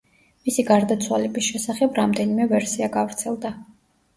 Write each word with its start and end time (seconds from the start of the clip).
მისი 0.47 0.63
გარდაცვალების 0.69 1.49
შესახებ 1.49 1.99
რამდენიმე 2.01 2.49
ვერსია 2.55 2.91
გავრცელდა. 2.97 3.53